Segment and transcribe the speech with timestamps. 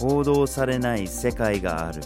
[0.00, 2.00] 報道されない世界がある。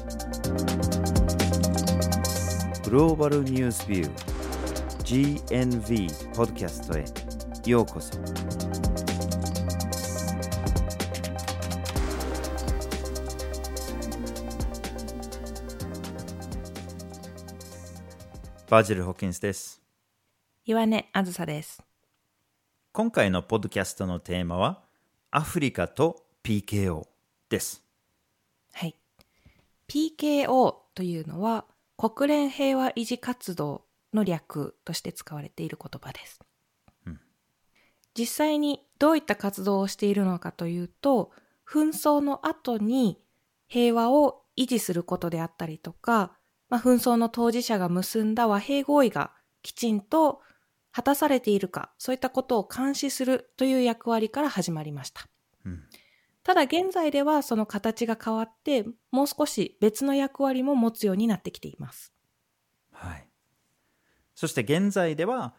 [2.83, 7.05] グローバルニュースビュー GNV ポッドキャストへ。
[7.71, 8.19] ようこそ。
[18.69, 19.81] バジル・ホッキンスです。
[20.65, 21.81] 岩根あずさです。
[22.91, 24.83] 今回のポッドキャストのテーマは
[25.31, 27.07] アフリカと PKO
[27.49, 27.84] です
[28.75, 28.97] はい。
[29.89, 31.65] PKO というのは
[31.97, 36.41] 国連平和維持活動の略として使われている言葉です。
[37.07, 37.21] うん
[38.17, 41.33] 実際にどういった活動をしているのかというと、
[41.69, 43.19] 紛争の後に
[43.67, 46.33] 平和を維持することであったりとか、
[46.69, 50.41] まあ、紛争の当事者が結んだ和平合意がきちんと
[50.93, 55.27] 果たされているか、そういったことを監視するという役割から始まりました。
[56.45, 62.13] ただ現在ではその形が変わって、もう少し別の役割も持つようになってきています。
[62.93, 63.27] はい。
[64.35, 65.55] そして現在では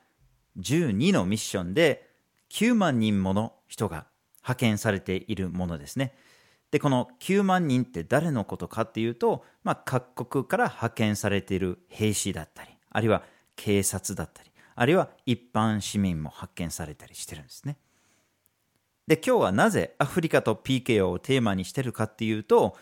[0.59, 2.09] 12のミッションで
[2.51, 4.05] 9万人もの人が
[4.43, 6.13] 派遣されているものですね。
[6.69, 13.23] で、この9万人って誰のことかっていうと、まあ、各国から派遣されている兵士だったり、あるいは
[13.55, 17.77] 警察だったり、あるいは一般市民も派遣されたりしてるんですね。
[19.07, 22.75] で、今日はなぜアフリカと PKO をテーマにしてるかっていうと、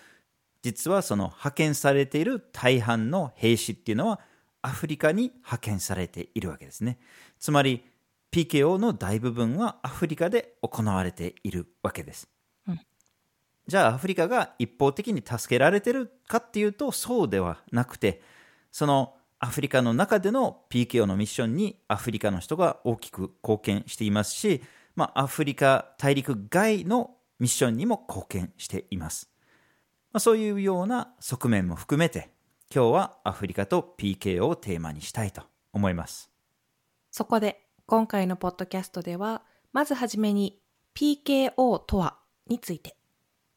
[0.61, 4.21] 実はその派遣されている大半の兵士っていうのは
[4.61, 6.97] アフリカに派遣されているわけですね。
[7.37, 7.83] つまり
[8.31, 12.29] PKO の大部分はアフリカで行われているわけです。
[12.67, 12.79] うん
[13.65, 18.21] じゃあアフリカが一方的に助けられてるかっていうとそうではなくて
[18.73, 24.61] そのアフリカの中での PKO のミッションにアフリカの人が大きく貢献していますし、
[24.95, 29.29] まあ、アフリカ大陸外のミッションにも貢献しています。
[30.11, 32.33] まあ、そういうような側面も含めて
[32.73, 36.31] 今日はアフリカと PKO をテーマにしたいと思います。
[37.11, 40.59] そこで今回のポッドキャストでは、まずはじめに
[40.95, 42.95] PKO とはについて、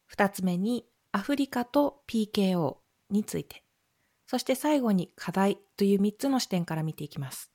[0.07, 2.77] 二つ目にアフリカと PKO
[3.09, 3.63] について、
[4.27, 7.51] そして最後に課題という三つの視点から見ていきます。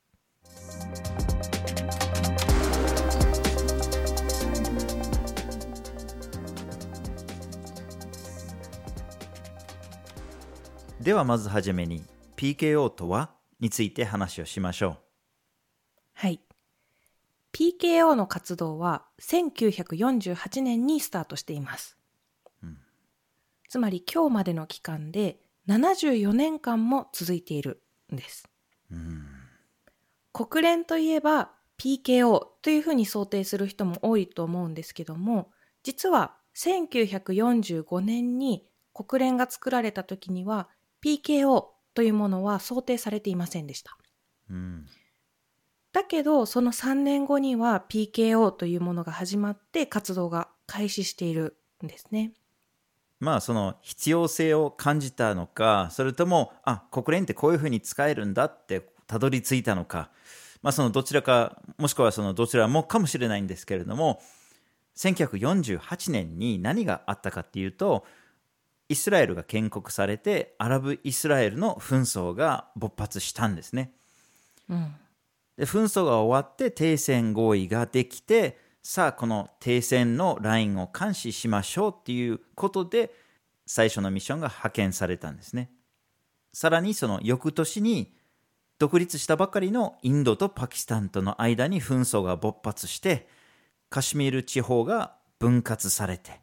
[11.02, 12.00] ではまずはじめに
[12.36, 14.98] PKO とはについて話をしましょ
[16.12, 16.40] はい。
[17.52, 21.98] PKO の活動は1948年にスタートしています。
[22.62, 22.78] うん
[23.68, 27.82] つまり今日までの期間で74年間も続いている
[28.12, 28.48] んです。
[28.92, 28.94] う。
[28.94, 29.26] うん
[30.32, 35.50] 国連といえば PKO というふうに想定する人も多いと思うんですけども、
[35.82, 40.68] 実は1945年に国連が作られた時には
[41.04, 43.96] PKO というものは想定されていませんでした。
[44.50, 44.86] うん
[45.92, 52.32] だけど、その3年後には PKO というものが始まって活動が開始しているんですね。
[53.20, 60.10] まあその必要性を感じたのかそれともあ国連ってこういうふうに使えるんだってたどり着いたのか
[60.60, 64.20] まあそのどちらかもしくはそのどちらもかもしれないんですけれども
[64.96, 68.04] 1948年に何があったかっていうと
[68.88, 73.92] イスラエルが建国されてアラブ・イスラエルの紛争が勃発したんですね。
[74.68, 74.94] うん。
[75.56, 83.14] で紛争が終わって停戦合意ができてさあこの停戦のラインを監視しましょうっていうことで
[83.66, 85.70] 最初のミッションが派遣されたんですね
[86.52, 88.12] さらにその翌年に
[88.78, 93.28] 独立したばかりのインドとパキスタンとの間に紛争が勃発して
[93.88, 96.40] カシミール地方が分割されて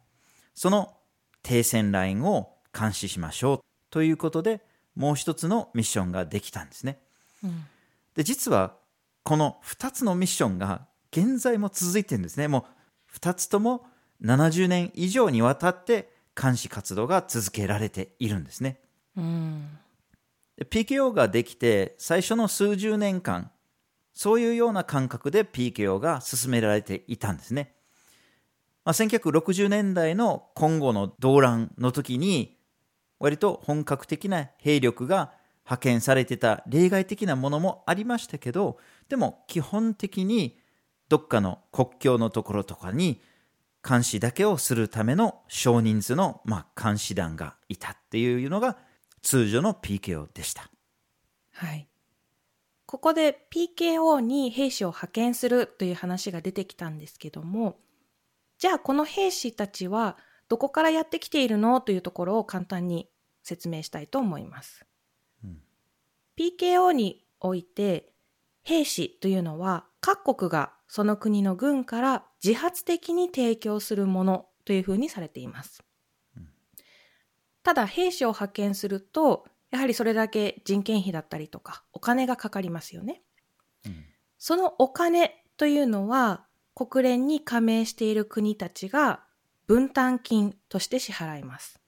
[0.54, 0.94] その
[1.42, 4.60] 停戦ラインを監視しましょうということで
[4.94, 6.98] もう一つのミッションができたんですね
[7.42, 7.64] うん。
[8.14, 8.76] で実は
[9.22, 12.66] この2つのミッションが現在も続いてるんですねも
[13.14, 13.86] う2つとも
[14.22, 18.80] 70年以上にわたって監視活動が続けられているんですね
[19.16, 19.68] うん。
[20.56, 23.50] で PKO ができて最初の数十年間
[24.12, 27.72] そういうような感覚で PKO が進められていたんですね、
[28.84, 32.56] まあ、1960年代の今後の動乱の時に
[33.18, 35.32] 割と本格的な兵力が
[35.64, 38.78] 派遣されてた例外的なものもありましたけど
[39.08, 40.58] でも基本的に
[41.08, 43.20] どっかの国境のところとかに
[43.86, 48.78] 監視だけをするための少人数の、まあ、監視団がいたっていうのが
[49.22, 50.70] 通常の PKO でした。
[51.52, 51.88] はい。
[52.86, 57.78] ここで PKO に兵士を派遣するという話が出てきたんですけども、
[58.60, 60.18] じゃあこの兵士たちは
[60.48, 63.08] どこからやってきているのというところを簡単に
[63.42, 64.84] 説明したいと思います。
[65.42, 65.62] うん
[66.36, 68.12] PKO において
[68.62, 75.82] 兵士というのは各国がその国の軍から自発的に提供するものというふうにされています。
[77.62, 83.22] ただ兵士を派遣するとやはりそれだけ人件費だったりとかお金がかかりますよね。
[83.86, 84.04] うん
[84.36, 89.24] そのお金というのは国連に加盟している国たちが
[89.66, 91.80] 分担金として支払います。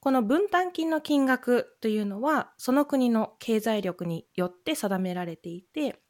[0.00, 6.00] この分担金の金額というのはその国の経済力によって定められていて、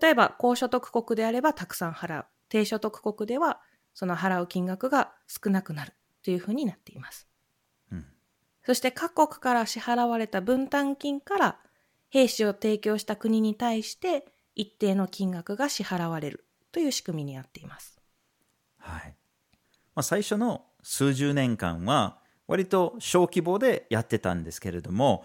[0.00, 2.24] 例えば高所得国であればたくさん払う。
[2.48, 3.60] 低所得国では
[3.94, 5.92] その払う金額が少なくなる
[6.24, 7.28] というふうになっています。
[7.92, 8.06] うん
[8.62, 11.58] そして各国から支払われた分担金から
[12.10, 18.00] 兵士を提供した国に対して一定の金額が支払われるという仕組みになっています。
[18.78, 19.14] はい。
[19.94, 25.24] まあ、最初の数十年間は割と小規模でやってたんですけれども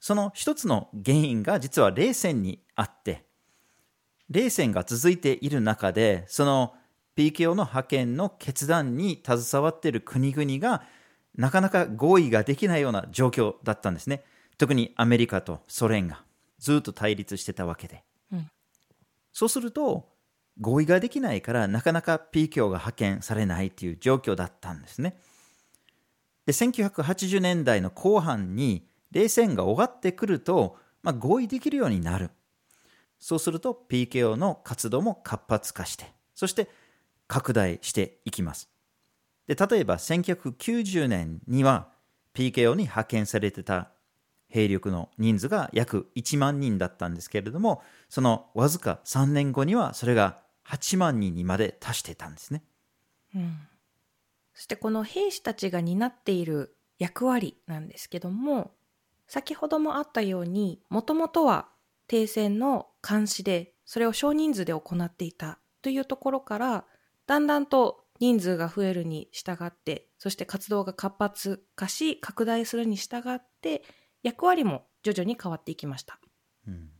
[0.00, 3.24] その一つの原因が実は冷戦にあって
[4.30, 6.74] 冷戦が続いている中でその
[7.16, 10.84] PKO の派遣の決断に携わっている国々が
[11.36, 14.24] なかなか合意ができないような状況だったんですね。
[14.56, 16.22] 特にアメリカとソ連が
[16.58, 18.50] ずっと対立してたわけで、うん。
[19.32, 20.08] そうすると
[20.60, 25.16] 合意ができないからなかなか PKO が派遣されないという状況だったんですね。
[26.46, 32.30] で1980年代の後半に冷戦が終わってくると、まあ、合意できるようになる。
[33.18, 36.70] そうすると PKO の活動も活発化してそして
[37.28, 38.68] 拡大していきます。
[39.46, 41.88] で例えば1990年には
[42.34, 43.90] PKO に派遣されてた
[44.48, 52.62] 兵力の人数が約1万人だったんですけれどもそのわずか3年後にはそれが8万人にまで達していたんですね。
[53.34, 53.58] うん。
[54.54, 58.72] そしてこの兵士たちが担っている役割なんですけども
[59.26, 61.68] 先ほどもあったようにもともとは
[62.08, 66.84] 停戦の監視でそれを少人数で行っていたというところから
[67.26, 73.82] だんだんと人数が増えるに従ってそして活動が活発化し拡大するに従って
[74.22, 76.18] 役割も徐々に変わっていきました。
[76.66, 76.90] うん。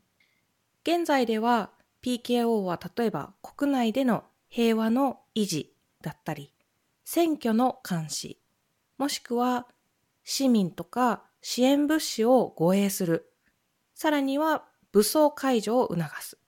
[0.83, 1.71] 現在では
[2.03, 6.53] PKO は例えば国内での平和の維持だったり
[7.05, 8.39] 選挙の監視
[8.99, 9.67] もしくは
[10.25, 13.31] 市民とか支援物資を護衛する
[13.95, 16.39] さらには武装解除を促す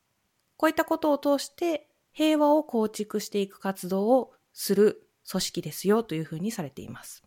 [0.57, 7.23] こういったことを通して平和を構築していく活動をする組織ですよというふうにされています。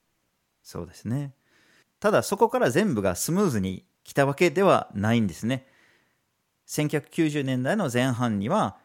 [0.63, 1.33] そうですね。
[1.99, 5.67] ただそこから全部がスムーズに来たわけではないんですね。
[6.67, 8.77] 1990年代の前半には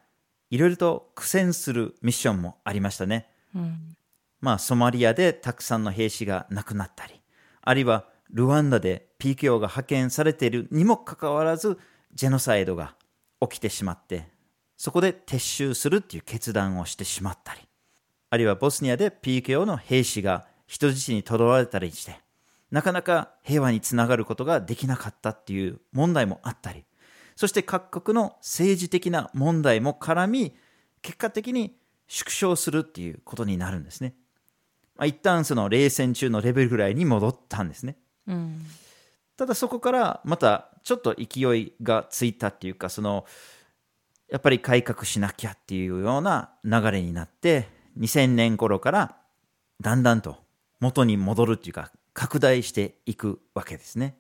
[0.51, 3.29] いろいろと苦戦するミッションもありましたね。
[3.55, 3.97] うん
[4.41, 7.21] まあソマリアでたくさんの兵士が亡くなったり、
[7.61, 11.79] あるいはルワンダで PKO が派遣されているにもかかわらず
[12.15, 12.97] ジェノサイドが
[13.41, 14.29] 起きてしまって、
[14.77, 17.61] そこで撤収するっていう決断をしてしまったり、
[18.31, 22.19] あるいはボスニアで PKO の兵士が人質にとらわれたりして、
[22.71, 26.85] なかなか平和につながることができなかったっていう問題もあったり、
[27.41, 30.55] そして各国の政治的な問題も絡み、
[31.01, 31.75] 結果的に
[32.07, 34.13] 縮小するっていうことになるんですね。
[34.95, 37.97] まあ、一旦その冷戦中のレベルぐらいに戻ったんですね。
[38.27, 38.67] うん
[39.39, 43.25] ただそこからまたちょっと勢いがついたっていうかその
[44.29, 47.69] やっぱり改革しなきゃっていうような流れになって
[47.99, 49.17] 2000年頃から
[49.81, 50.37] だんだんと
[50.79, 54.20] 元に戻るっていうか拡大していくわけですね。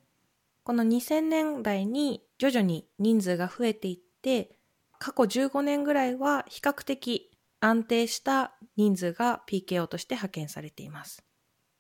[0.63, 4.59] この2000年代に徐々に人数が増えていって
[4.99, 11.25] 過去15年ぐらいは比較的安定した人数が PKO として派遣されています。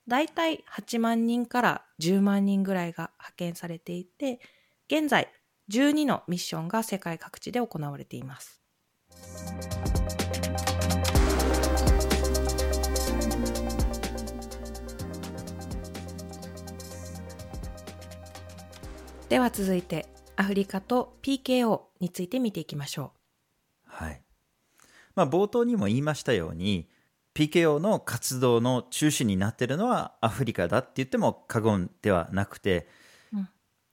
[0.08, 4.40] だいたい8万人から10万人ぐらいが派遣されていて
[4.90, 5.28] 現在
[5.70, 8.60] 12のミッションが世界各地で行われています。
[19.30, 23.12] では続いてアフリカと PKO について見ていきましょ
[23.87, 24.20] はい。
[25.14, 26.88] まあ冒頭にも言いましたように
[27.37, 32.88] PKO の活動の中心になっているのはアフリカだって言っても過言ではなくて、
[33.32, 33.49] うん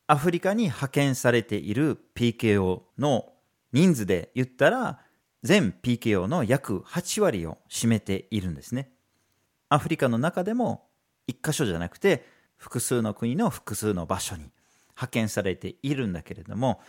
[0.10, 3.26] アフリカに派遣されている PKO の
[3.74, 5.02] 人数で言ったら
[5.44, 8.90] 全 PKO の約8割を占めているんですね。
[9.68, 10.88] アフリカの中でも
[11.28, 12.26] 一箇所じゃなくて
[12.56, 14.50] 複数の国の複数の場所に
[14.98, 16.82] 派遣されているんだけれども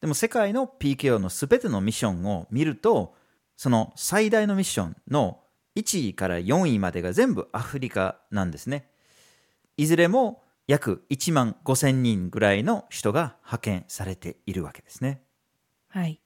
[0.00, 3.14] でも世界の PKO の全てのミッションを見ると
[3.56, 5.40] その最大のミッションの
[5.74, 8.90] 1位から4位までが全部アフリカなんですね。
[9.76, 15.22] いずれも約1万5千人ぐらいの人が派遣されているわけですね。
[15.88, 16.20] はい。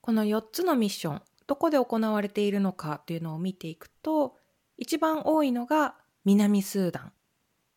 [0.00, 4.36] この4つのミッション、どこで行われているのかというのを見ていくと、
[4.76, 7.12] 一番多いのが南スーダン。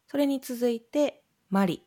[0.08, 1.84] それに続いてマリ、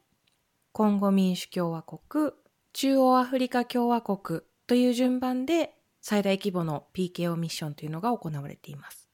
[0.75, 2.33] コンゴ民主共和国、
[2.73, 9.09] 中央アフリカ共和国という順番で最大規模の PKO ミッションというのが行われています。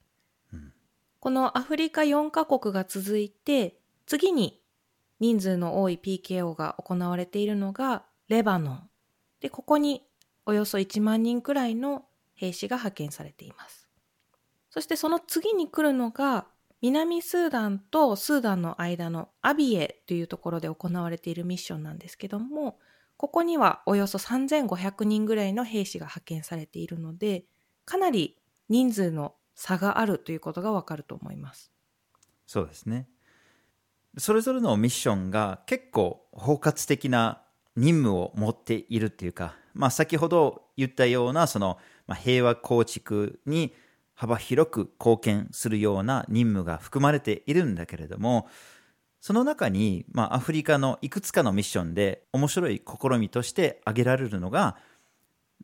[0.55, 0.73] うん
[1.19, 4.63] このアフリカ4カ国が続いて、次に
[5.21, 8.91] 人数の多い PKO が行われているのがレバノン。
[9.41, 10.07] で、ここに
[10.47, 13.87] およそ1万人くらいの兵士が派遣されています。
[14.71, 16.47] そしてその次に来るのが
[16.83, 22.79] 南スーダンとスーダンの間のアビエというところで行われているミッションなんですけども、
[23.17, 27.45] ここにはおよそ3500人ぐらいの兵士が派遣されているので、
[27.85, 28.39] かなり
[28.71, 31.71] 人数の差があるということがわかると思います。
[32.47, 33.09] そうですね。
[34.17, 37.43] それぞれのミッションが結構包括的な
[37.77, 43.75] 任務を持っているっていうか、まあ、先ほど言ったようなその、まあ、平和構築に
[44.21, 48.49] 幅広く貢献するような任務が含まれているんだけれども
[49.19, 54.77] その中に、まあ、アフリカのいくつかのミッションで面白い試みとして挙げられるのが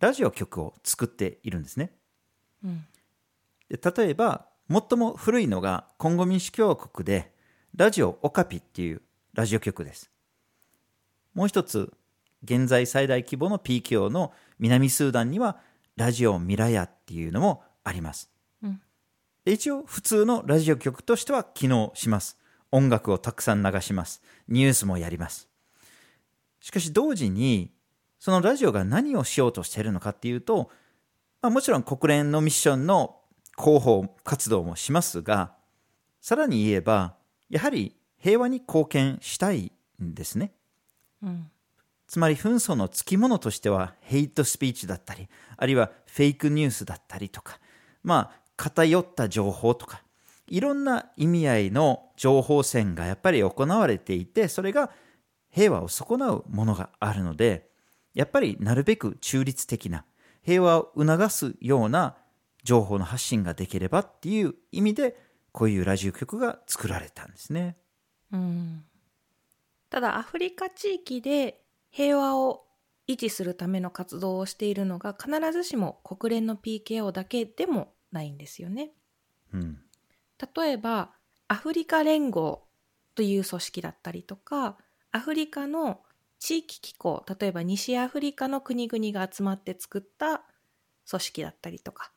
[0.01, 1.91] ラジオ局を作っているんですね。
[2.65, 2.87] うん。
[3.69, 7.35] で例えば最も古いのがコンゴ民主共和国で
[7.75, 9.03] ラジオオカピっていう
[9.35, 10.11] ラジオ局です
[11.35, 11.93] もう一つ
[12.43, 15.59] 現在最大規模の PKO の南スーダンには
[15.97, 18.31] ラジオミラヤっていうのもあります
[19.53, 22.37] 一応普通のラジオ局としては機能します。
[22.73, 24.21] 音楽をたくさん流します。
[24.49, 25.49] ニュースもやります。
[26.61, 27.71] しかし同時に
[28.19, 30.71] そのラジオが何をしようとしているのかっていうと、
[31.43, 33.21] まあ、もちろん国連のミッションの
[33.57, 35.53] 広報活動もしますが
[36.21, 37.15] さらに言えば
[37.49, 39.71] やはり平和に貢献したい
[40.03, 40.53] んですね。
[41.23, 41.51] うん。
[42.09, 47.61] つまり紛争のつきものとしてはヘイトスピーチだったりあるいはフェイクニュースだったりとか
[48.03, 50.03] まあ偏った情報とか
[50.49, 54.91] いろんな意味合いの情報戦がやっぱり行われていてそれが
[55.51, 57.69] 平和を損なうものがあるので
[58.15, 60.05] やっぱりなるべく中立的な
[60.43, 62.17] 平和を促すような
[62.63, 65.17] 情報の発信ができればっていう意味で
[65.53, 67.77] こういうラジオ局が作られたんですね。
[68.33, 68.85] うん。
[69.89, 72.65] ただアフリカ地域で平和を
[73.09, 78.93] 維持するための活動をしているのが必ずしも国連の PKO だけでもないんですよね。
[79.53, 79.79] うん、
[80.57, 81.13] 例えば
[81.49, 82.67] アフリカ連合
[83.15, 84.77] という組織だったりとか
[85.13, 86.03] アフリカの
[86.39, 90.43] 地域機構例えば西アフリカの国々が集まって作った
[91.09, 92.13] 組織だったりとか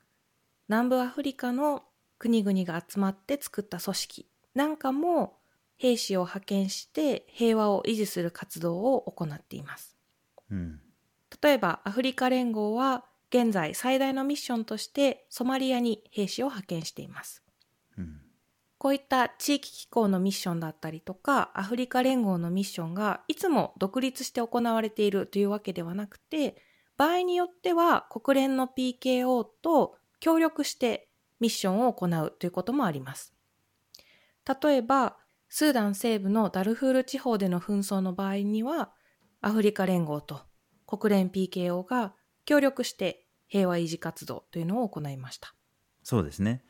[0.68, 1.84] 南部アフリカの
[2.18, 5.38] 国々が集まって作った組織なんかも
[5.78, 9.96] 兵士を派遣して平和を維持する活動を行っています。
[10.52, 10.82] うん、
[11.42, 17.44] 例えばアフリカ連合は現在最大のミッションとしてソマリアに兵士を派遣しています。
[17.98, 18.22] うん、
[18.78, 26.62] こういった地域機構のミッションだったりとか、アフリカ連合のミッションがいつも独立して行われているというわけではなくて、
[26.98, 31.10] 場合によっては国連の PKO と協力して
[31.40, 33.34] ミッションを行うということもあります。
[34.62, 35.18] 例えば、
[35.50, 38.92] スーダン西部のダルフール地方での紛争の場合には、
[39.42, 40.42] アフリカ連合と
[40.86, 42.14] 国連 PKO が
[42.46, 45.54] 協力して平和維持活動というのを行いました。
[46.04, 46.64] そうですね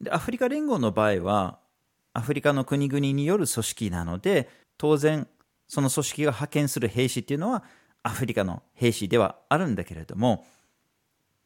[0.00, 1.58] でアフリカ連合の場合は
[2.12, 4.48] アフリカの国々による組織なので
[4.78, 5.28] 当然
[5.68, 7.64] その組織が派遣する兵士っていうのは
[8.02, 10.44] アフリカの兵士ではあるんだけれども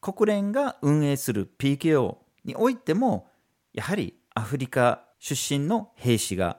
[0.00, 3.28] 国連が運営する PKO においても
[3.72, 6.58] やはりアフリカ出身の兵士が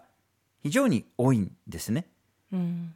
[0.62, 2.08] 非常に多いんですね。
[2.52, 2.96] うん。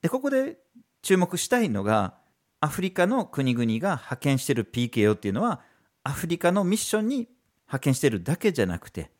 [0.00, 0.58] でここで
[1.02, 2.14] 注目したいのが
[2.62, 5.60] アフリカの国々が派遣している PKO っていうのは
[6.04, 7.28] アフリカのミッションに
[7.66, 9.10] 派遣してるだけじゃなくて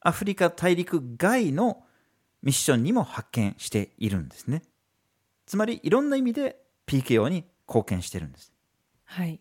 [0.00, 1.84] アフリカ大陸外の
[2.42, 4.62] ミッションにも派遣しているんですね
[5.46, 6.56] つまりいろんな意味で
[6.88, 8.52] PKO に貢献してるんです
[9.04, 9.40] はい。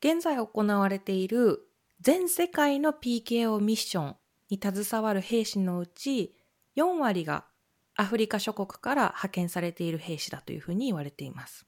[0.00, 1.60] 現在行われている
[2.00, 4.16] 全世界の PKO ミッション
[4.48, 6.34] に携わる兵士のうち
[6.76, 7.44] 4割が
[7.96, 11.66] アフリカ諸国から派遣されている兵士だというふうに言われています。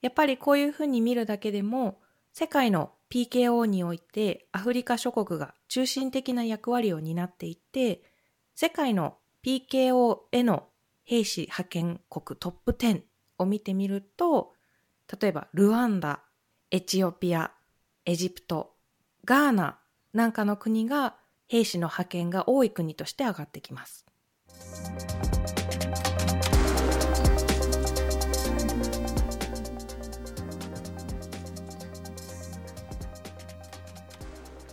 [0.00, 2.00] やっぱりこういうふうに見るだけでも
[2.32, 8.02] 世界の PKO においてアフリカ諸国が中心的な役割を担っていて
[8.54, 10.68] 世界の PKO への
[11.04, 13.02] 兵士派遣国トップ10
[13.38, 14.52] を見てみると
[15.20, 16.20] 例えばルワンダ、
[16.70, 17.52] エチオピア、
[18.06, 18.72] エジプト、
[19.24, 19.78] ガーナ、
[20.12, 21.16] なんかの国が
[21.48, 24.06] 兵士の派遣が多い国として上がってきます。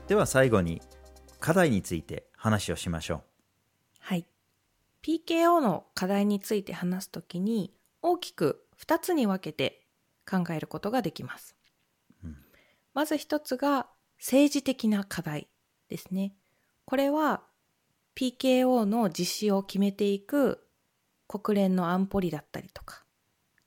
[0.10, 0.82] では最後に
[1.40, 3.22] 課題について話をしましょう。
[4.00, 4.26] はい。
[5.04, 9.86] PKO の課題について話すときに大きく2つに分けて
[10.28, 11.56] 考えることができます。
[12.24, 12.38] うん、
[12.96, 13.86] まず1つが
[14.18, 15.48] 政治的な課題
[15.90, 16.34] ですね。
[16.86, 17.44] これは
[18.16, 20.68] PKO の実施を決めていく
[21.28, 23.04] 国連の安保理だったりとか、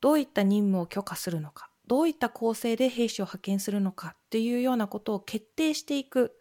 [0.01, 6.35] どういった任務を許可するのか、どういった構成で兵士を派遣するのかっていうようなことを決定していく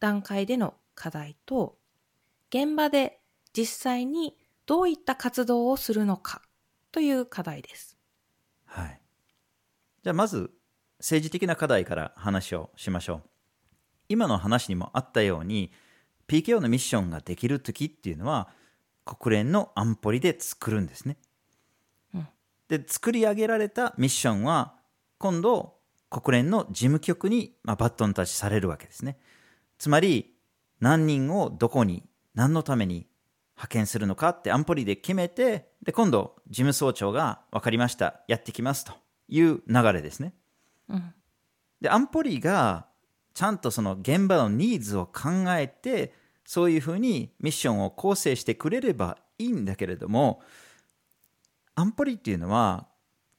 [0.00, 1.78] 段階での課題と、
[2.50, 3.20] 現場で
[3.52, 4.36] 実際に
[4.66, 6.42] どういった活動をするのか
[6.92, 7.96] という課題です。
[8.64, 9.00] はい。
[10.02, 10.50] じゃあまず
[10.98, 13.28] 政治的な課題から話をしましょう。
[14.08, 15.72] 今の話にもあったように
[16.28, 18.48] PKO のミッションができる時っていうのは
[19.04, 21.18] 国連の安保理で作るんですね。
[22.14, 22.28] うん、
[22.68, 24.77] で作り上げられたミッションは
[25.18, 25.74] 今度
[26.10, 29.18] 国連の事務局に、まあ、バトンタッチされるわけですね。
[29.78, 30.34] つまり
[30.80, 33.06] 何人をどこに何のために
[33.56, 38.92] 派遣するのかって安保理で決めてで今度事務総長が分かりましたやってきますと
[39.28, 40.32] いう流れですね。
[40.88, 41.14] うん、
[41.80, 42.86] で安保理が
[43.34, 50.40] ちゃんとその現場のニーズを考えてそういうふうにミッションを構成してくれればいいんだけれども
[51.74, 52.86] 安保理っていうのは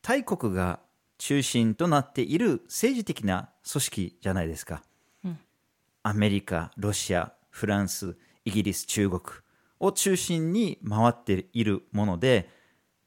[0.02, 0.80] 大国が
[1.20, 4.82] 中心となっている政治的な組織じゃないですか。
[5.24, 5.40] うん、
[6.02, 9.22] アメリカ、ロシア、フランス、イギリス、中国
[9.80, 12.50] を中心に回っているもので、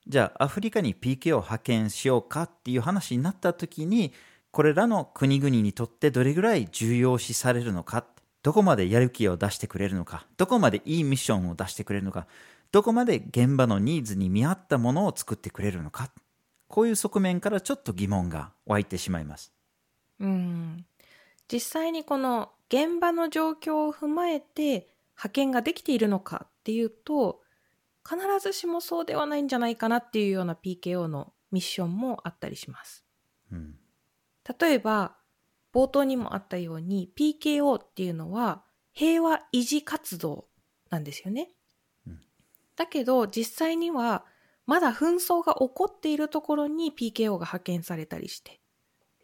[0.07, 4.13] じゃあアフリカに PK を派遣しようかっていう話になった時に、
[4.51, 8.05] これらの国々にとってどれぐらい重要視されるのか、
[8.43, 12.27] どこまでやる気を出してくれるのか、どこまでいいミッションを出してくれるのか、
[12.73, 16.11] どこまで現場のニーズに見合ったものを作ってくれるのか。
[16.73, 19.53] こういう側面からちょっと疑問が湧いてしまいます。
[20.19, 20.87] うん
[21.47, 27.43] 実際にこの現場の状況を踏まえて派遣ができているのかっていうと
[28.09, 33.05] 必ずしもそうではないんじゃないかなっていうような PKO のミッションもあったりします。
[33.53, 33.77] うん、
[34.59, 35.19] 例えば
[35.75, 40.49] 冒頭にもあったように PKO っていうのは平和維持活動
[40.89, 41.51] なんですよね。
[42.07, 42.21] うん、
[42.77, 44.25] だけど実際には
[44.67, 48.61] まだ紛争が起こっているところに PKO が派遣されたりして、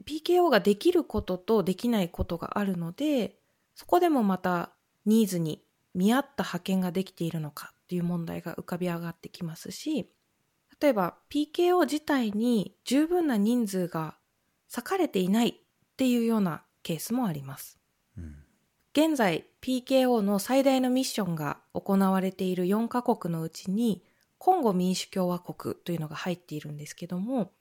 [0.05, 3.37] PKO ができることとできないことがあるので、
[3.75, 4.71] そこでもまた
[5.07, 5.63] ニーズに
[5.95, 10.11] 見合った派遣ができているのかっていう問題が浮かび上がってきますし、
[10.81, 14.17] 例えば PKO 自体に十分な人数が
[14.75, 15.55] 割かれていないっ
[15.97, 17.79] ていうようなケースもあります。
[18.17, 18.37] うん、
[18.93, 24.03] 現在 PKO の最大のミッションが行われている4カ国のうちに
[24.39, 27.53] コンゴ民主共和国というのが入っているんですけども、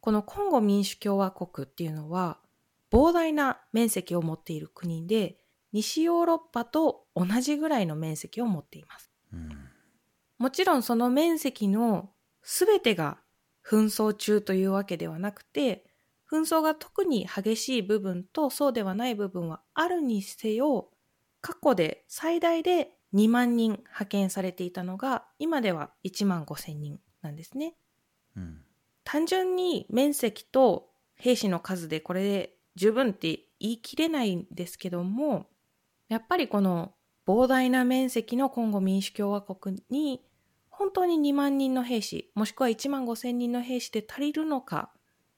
[0.00, 2.38] このコンゴ民主共和国っていうのは
[2.90, 5.38] 膨大な面積を持っている国で、
[5.72, 9.10] 西ヨーロッパと同じぐらいの面積を持っています。
[9.32, 9.68] うん、
[10.38, 12.10] もちろんその面積の
[12.42, 13.18] 全てが
[13.64, 15.84] 紛争中というわけではなくて、
[16.30, 20.90] 紛争が特に激しい部分とそうではない部分はあるにせよ、
[21.40, 27.74] 過去で最大で2万人派遣されていたのが今では1万5千人なんですね、
[28.36, 28.60] うん、
[29.04, 35.46] 単純に面積と兵士の数でこれで十分って言い切れないんですけども
[36.08, 36.92] やっぱりこの
[37.26, 40.22] 膨大な面積のコンゴ民主共和国に
[40.70, 44.90] 本当に2万人の兵士もしくは1万5千人の兵士で足りるのか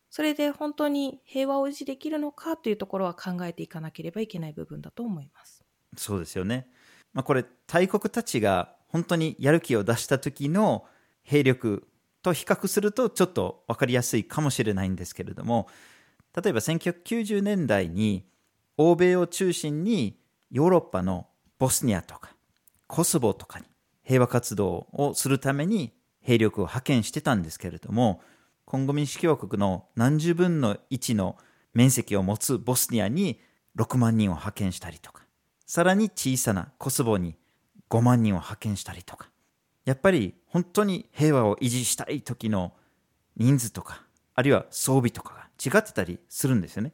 [0.08, 5.64] それで本当に平和を維持できるのかというところは考えていかなければいけない部分だと思います。
[5.96, 6.68] そうですよね。
[7.12, 10.84] まあ、これ大国たちが本当にやる気を出した時の
[11.22, 11.86] 兵力
[12.22, 15.68] と比較するとちょっと分かりやすいかもしれないんですけれども
[16.40, 18.24] 例えば1990年代に
[18.76, 20.18] 欧米を中心に
[20.50, 21.26] ヨーロッパの
[21.58, 22.30] ボスニアとか
[22.86, 23.66] コソボとかに
[24.02, 28.20] 平和活動をするために兵力を派遣してたんですけれども
[28.64, 31.36] コンゴ民主共和国の何十分の1の
[31.74, 33.40] 面積を持つボスニアに
[33.76, 35.24] 6万人を派遣したりとか
[35.72, 37.34] さらに小さなコスボに
[37.88, 39.30] 5万人を派遣したりとか、
[39.86, 42.74] やっぱり本当に平和を維持したい時の
[43.38, 44.02] 人数とか、
[44.34, 46.92] あるいは装備とかが違ってたりするんですよね。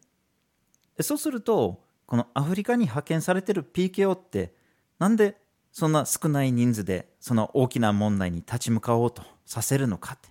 [1.00, 4.54] そうすると、このアフリカに派遣されてる PKO って、
[5.00, 5.40] なんで
[5.72, 10.28] そんな少ない人数でその大きな問題に立ち向かおうとさせるのかって。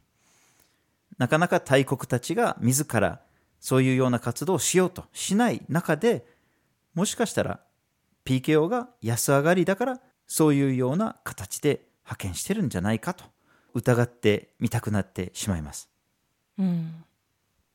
[1.18, 3.20] なかなか大国たちが自ら
[3.60, 6.26] そういうような活動をしようとしない中で、
[6.94, 7.67] もしかしたら
[8.28, 13.24] PKO が安上がりだからそういうような形で派遣してるんじゃないかと
[13.74, 15.90] 疑ってみたくなってしまいます。
[16.60, 17.06] うん。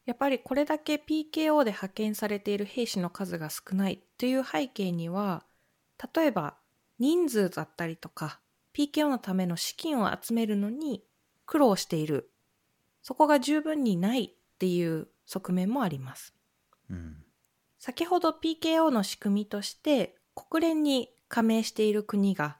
[0.05, 5.45] やっぱりこれだけ PKO で派遣されている兵士の数が少ないという背景には、
[6.15, 6.57] 例えば
[6.99, 8.41] 人数だったりとか、
[8.75, 11.03] PKO のための資金を集めるのに
[11.47, 12.31] 苦労している。
[13.01, 16.35] そこが十分にないっていう側面もあります。
[16.91, 17.23] うん
[17.83, 22.59] 先ほど PKO の仕組みとして国連に加盟している国が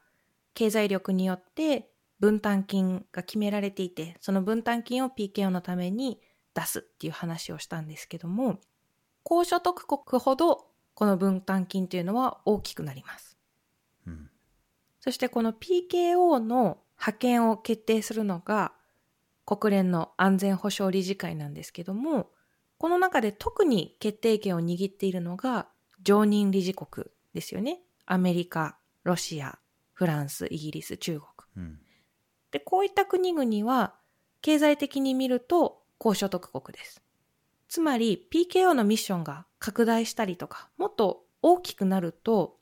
[0.53, 6.19] 経済力によって分担金が決められていてその分担金を PKO のために
[6.53, 8.59] 出すっていう話をしたんですけども
[9.23, 13.37] 高所得国ほどこの分担金というのは大きくなります。
[14.05, 14.29] うん。
[14.99, 18.73] そしてこの PKO の派遣を決定するのが
[19.45, 22.29] 国連の安全保障理事会なんですけども、
[22.77, 25.67] この中で特に決定権を握っているのが
[26.01, 27.81] 常任理事国ですよね。
[28.05, 29.59] アメリカ、ロシア、
[29.93, 31.65] フランス、イギリス、中国。
[31.65, 31.79] うん
[32.51, 33.95] で、こういった国々は
[34.41, 37.01] 経済的に見ると高所得国です。
[37.67, 42.59] つまり PKO のミッションが拡大したりとか、もっと大きくなると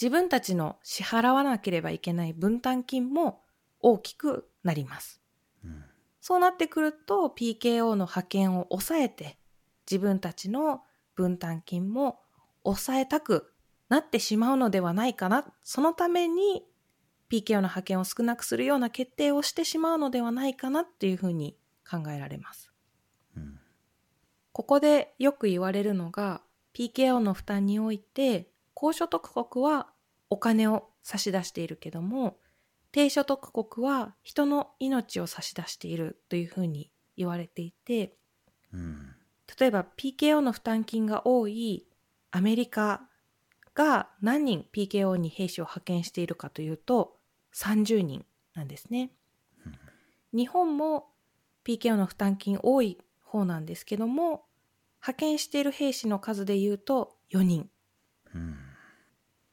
[0.00, 3.42] 自分たちの支払わなければいけない分担金も
[3.80, 5.20] 大きくなります。
[5.62, 5.84] うん
[6.22, 9.38] そうなってくると PKO の派遣を抑えて
[9.88, 10.82] 自分たちの
[11.14, 12.18] 分担金も
[12.64, 13.52] 抑えたく
[13.88, 15.46] なってしまうのではないかな。
[15.62, 16.64] そのために
[17.30, 21.56] PKO の派遣を少なくするような決定をしてしまうのではないかなっていうふうに
[21.88, 22.72] 考えられます。
[23.36, 23.60] うん
[24.56, 26.40] ここでよく言われるのが
[26.72, 29.88] PKO の負担において高所得国は
[30.30, 32.38] お金を差し出しているけども
[32.90, 38.16] 低所得国は人の命を差し出しているというふうに言われていて
[38.72, 39.14] うん
[39.60, 41.86] 例えば PKO の負担金が多い
[42.30, 43.02] アメリカ
[43.76, 47.18] が何人 PKO に兵士を派遣しているかというと
[47.54, 49.12] 30人なんですね。
[50.32, 51.06] 日本も
[51.64, 54.44] PKO の負担金多い方なんですけども
[55.00, 57.70] 派遣している兵士の数で言うと4人。
[58.34, 58.56] うん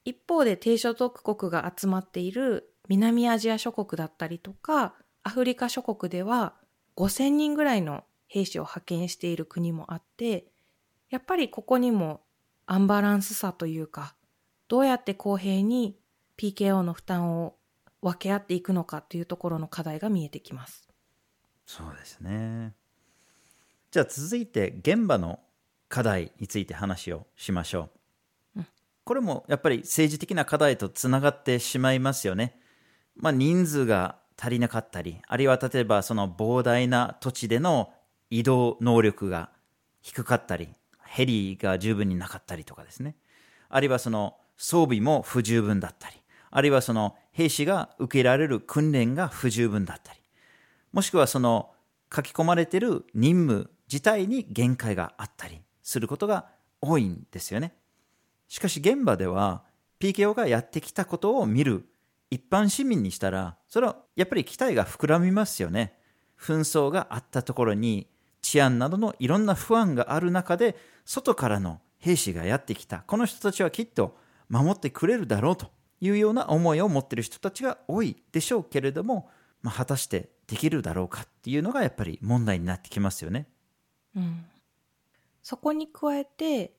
[0.06, 6.56] 一方で低所得国が集まっている南アジア諸国だったりとかアフリカ諸国では
[6.98, 10.48] 5000人ぐらいの兵士を派遣している国もあって
[11.10, 12.22] やっぱりここにも
[12.66, 14.16] アンバランスさというか
[14.68, 15.98] どうやって公平に
[16.38, 17.56] PKO の負担を
[18.02, 20.90] 分け合っていくのかというところの課題が見えてきます。
[21.66, 22.74] そうですね。
[23.92, 25.40] じゃあ続いて現場の
[25.88, 27.90] 課題について話をしましょ
[28.56, 28.60] う。
[28.60, 28.68] うん
[29.06, 32.58] これもやっぱり政治的な課題とつながってしまいますよね。
[33.16, 37.94] まあ人数が足りなかったり、あるいは例えばその膨大な土地での
[38.30, 39.50] 移動能力が
[40.02, 40.70] 低かったり、
[41.14, 43.16] ヘリが十分になかったりとかですね。
[43.70, 46.16] あるいはその装備も不十分だったり、
[46.50, 50.20] あるいはその兵士が受けられる訓練が不十分だったり、
[50.92, 51.70] もしくはその
[52.14, 56.48] 書き込まれている任務自体に限界があったりすることが
[56.82, 57.76] 多いんですよね。
[58.48, 59.62] しかし現場では
[60.00, 61.86] PKO がやってきたことを見る
[62.32, 65.94] 一般市民にしたらそれはやっぱり期待が膨らみますよね。
[66.40, 68.08] 紛争があったところに
[68.44, 70.76] 治安などのいろんな不安がある中で
[71.06, 74.16] 外からの兵士がやってきたこの人たちはきっと
[74.50, 79.30] 守ってくれるだろうというような思いを持っている人たちが多いでしょうけれども、
[79.62, 83.48] まあ、果たしてできるだろうかっていうのがやっぱり問題になってきますよね。
[84.16, 84.46] うん、
[85.42, 86.76] そこに加えて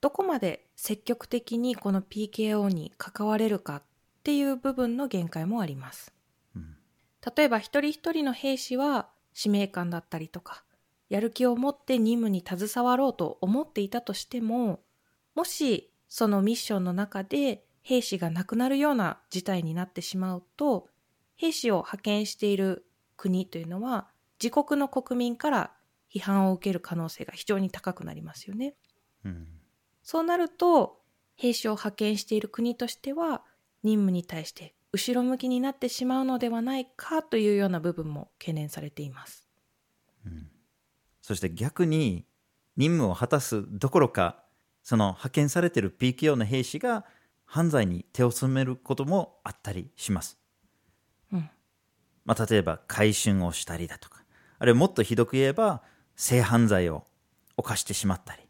[0.00, 3.82] どこまで積極的にこの PKO に関われるかっ
[4.22, 6.14] ていう部分の限界もあります。
[6.54, 6.76] うん
[7.36, 10.64] 例えば一人一人の兵士は使命感だったりとか
[11.08, 14.80] やる気を持って任務に携わろうと思っていたとしても
[15.34, 20.88] もしそのミッションの中で兵士が亡くなるような事態になってしまうと
[21.36, 22.84] 兵士を派遣している
[23.16, 24.08] 国というのは
[24.42, 25.72] 自国の国民から
[26.12, 28.74] 批判を受ける可能性が非常に高くなりますよね。
[29.24, 29.46] うん
[30.02, 31.02] そうなると
[31.36, 33.42] 兵士を派遣している国としては
[33.82, 39.46] 任務に対して後ろ向きになってしまうのではないかというような部分も懸念されています。
[41.28, 42.24] そして逆に
[42.78, 44.42] 任務を果たすどころか
[44.82, 47.04] その派遣されている PKO の兵士が
[47.44, 50.38] 犯罪に手を染めることもあったりします。
[51.30, 51.50] うん
[52.24, 54.24] まあ、例えば買春をしたりだとか
[54.58, 55.82] あるいはもっとひどく言えば
[56.16, 57.04] 性犯罪を
[57.58, 58.40] 犯してしまったり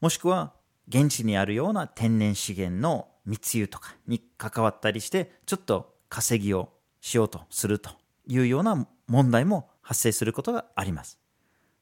[0.00, 0.54] もしくは
[0.88, 7.90] 現地にあるような天然資源の密輸とかに関わったりしてちょっと稼ぎをしようとすると
[8.26, 11.18] いうような問題も発生することがあります。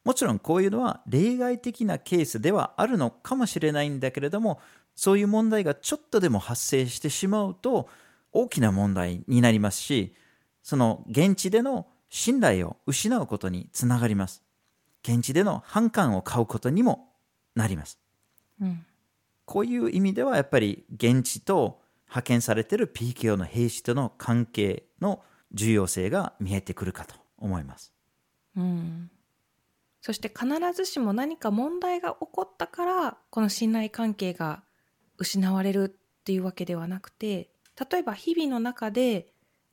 [0.04, 4.60] もちろんこういうのは例外的なケースではあるのかもしれないんだけれども
[4.94, 7.88] そういう問題がちょっとでも発生してしまうと
[8.32, 10.14] 大きな問題になりますし
[10.62, 14.42] その現地での信頼を失うことにつながります。
[15.02, 17.08] 現地での反感を買うことにも
[17.54, 17.98] なります、
[18.60, 18.84] うん、
[19.44, 27.92] こういう意味ではやっぱり現地と派遣されている PKO の兵士との関係の重要性が見えてくるかと思います。
[28.56, 29.10] うん、
[30.02, 34.62] そして必ずしも何か問題が起こったからこの信頼関係が
[35.16, 37.50] 失われるっていうわけではなくて
[37.90, 39.28] 例えば日々の中で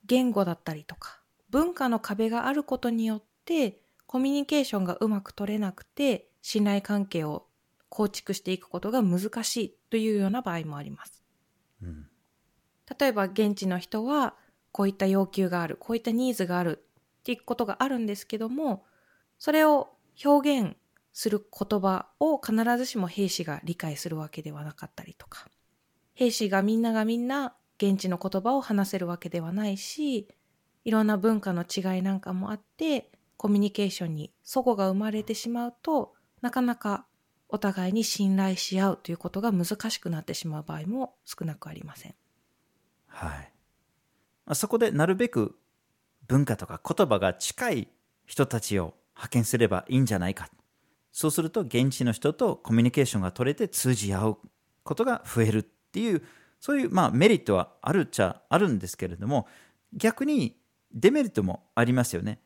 [0.05, 7.47] 言語だったりとか文化の壁があることによってコミュニケーションがうまく取れなくて信頼関係を
[7.89, 11.23] 構築していくことが難しいというような場合もあります。
[11.81, 12.07] うん、
[12.99, 14.35] 例えば現地の人は
[14.71, 16.85] こういった要求がある、こういったニーズがある
[17.19, 18.85] っていうことがあるんですけども、
[19.39, 19.89] それを
[20.23, 20.75] 表現
[21.13, 25.47] する言葉を必ずしも兵士が理解するわけではなかったりとか、
[26.13, 30.27] 兵士がみんながみんな現地の言葉を話せるわけではないし、
[30.85, 37.05] いろんな文化の違いなんかもあって、コミュニケーションに齟齬が生まれてしまうとなかなか
[37.47, 42.15] お互いに信頼し合うということが難しくなってしまう場合も少なくありません。
[43.07, 43.53] はい。
[44.45, 45.57] あそこでなるべく
[46.27, 47.87] 文化とか言葉が近い
[48.25, 50.49] 人たちを派遣すればいいんじゃないか。
[51.11, 54.37] そうすると現地の人とコミュニケーションが取れて通じ合う
[54.83, 56.23] ことが増えるっていう、
[56.59, 59.47] そういうまあメリットはあるっちゃあるんですけれども、
[59.93, 60.57] 逆に
[60.93, 62.39] デメリットもありますよね。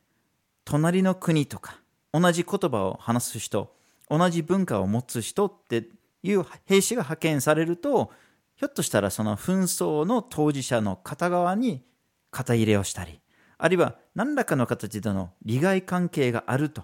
[0.65, 1.79] 隣の国とか
[2.11, 3.75] 同じ言葉を話す人、
[4.09, 5.89] 同じ文化を持つ人って
[6.23, 8.11] いう兵士が派遣されると
[8.55, 11.83] ひょっとしたらその紛争の当事者の片側に
[12.31, 13.19] 肩入れをしたり
[13.63, 16.83] あるいは何らかの形での利害関係があると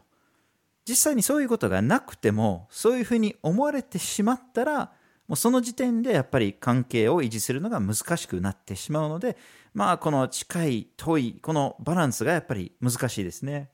[0.88, 4.94] 実際にそういうことがなくてもそういうふうに思われてしまったら
[5.28, 9.36] もうその時点でやっぱり関係を維持するのが難しくなってしまうので
[9.74, 13.70] まあこの近い遠いこのバランスがやっぱり難しいですね。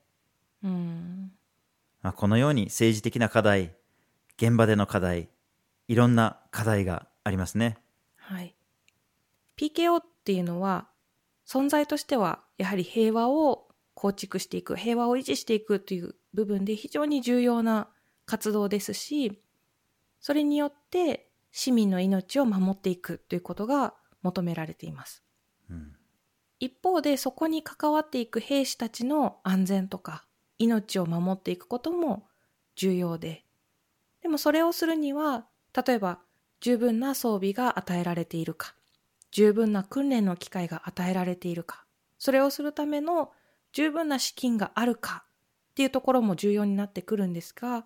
[0.64, 1.30] うん
[2.02, 3.72] まあ、このように政治的な課題、
[4.36, 5.28] 現場での課題、
[5.88, 7.78] いろんな課題がありますね。
[8.14, 8.54] はい。
[9.56, 10.86] PKO っていうのは、
[11.44, 17.88] 存在としてはやはり平和を構築していく、平和を維持していくという部分で非常に重要な
[18.26, 19.42] 活動ですし、
[20.20, 25.24] それによって市民の命を守っていくということが求められています。
[25.70, 25.96] うん、
[26.60, 30.26] 一方でそこに関わっていく兵士たちの安全とか
[30.58, 32.26] 命を守っていくことも
[32.74, 33.44] 重要で、
[34.20, 36.20] でもそれをするには、例えば
[36.60, 38.74] 十分な装備が与えられているか、
[39.30, 41.85] 十分な訓練の機会が与えられているか、
[42.18, 43.30] それをするための
[43.72, 45.24] 十分な資金があるか
[45.70, 47.84] っていうところも重要になってくるんですが、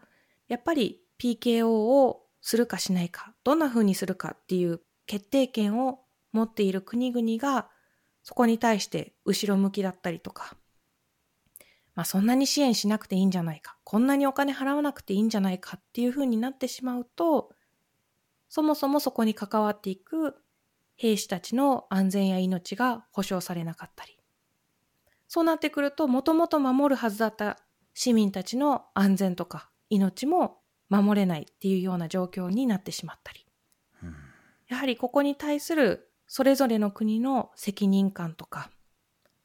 [0.49, 6.01] やっぱり PKO をするかしないか、どんな風にするかっていう決定権を
[6.33, 7.69] 持っている国々が
[8.23, 10.57] そこに対して後ろ向きだったりとか、
[11.95, 17.51] まあ、そんなに支援しなくていいんじゃないか、こんなにお金払わなくていいんじゃないかっていうふうになってしまうと、
[18.49, 20.37] そもそもそこに関わっていく
[20.97, 24.20] 兵士たちの安全や命が保障されなかったり、
[25.33, 27.57] そうなってくると、もともと守るはずだった
[27.95, 33.47] 市民たちの安全とか命も守れないっていうような状況になってしまったり、
[34.67, 38.73] やはりここに対するそれぞれの国の責任感とか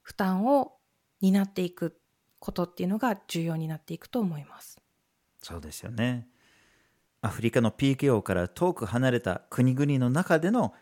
[0.01, 0.71] 負担を
[1.21, 1.99] 担っていく
[2.39, 4.81] ことっていうのが重要になっていくと思います。
[5.43, 6.27] そうですよね。
[7.21, 10.73] アフリカの PKO から遠く離れた国々の中での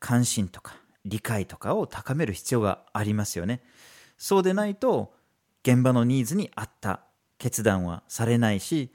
[0.00, 0.76] 関心とか
[1.06, 3.62] 理解とかを高める必要がありますよね。
[4.24, 5.12] そうでないと
[5.62, 7.00] 現場のニーズに合った
[7.36, 8.90] 決断はされないし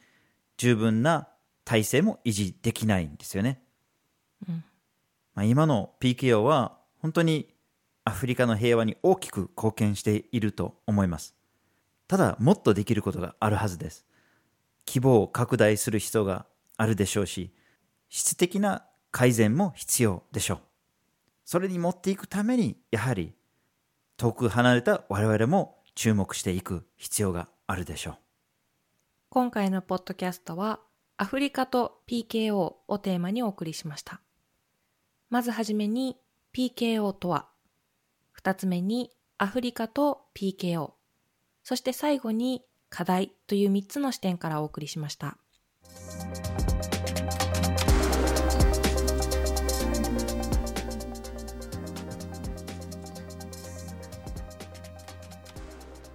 [0.57, 1.27] 十分な
[1.65, 3.61] 体制も維持できないんですよね。
[4.49, 4.63] うん、
[5.35, 7.53] まあ、今の PKO は本当に
[8.05, 11.35] アフリカの平和に大きく貢献していると思います。
[12.07, 14.07] ただもっとできることがあるはずです。
[14.87, 17.53] 規模を拡大する必要があるでしょうし、
[18.09, 20.59] 質的な改善も必要でしょう。
[21.45, 23.35] それに持っていくために、やはり
[24.19, 28.17] 遠く離れた我々も注目していく必要があるでしょう。
[29.29, 30.81] 今回のポッドキャストは、
[31.15, 34.19] アフリカと PKO をテーマにお送りしました。
[35.29, 36.17] まずはじめに
[36.53, 37.47] PKO とは、
[38.33, 40.91] 二つ目にアフリカと PKO、
[41.63, 45.37] そして最後に課題という3つの視点からお送りしました。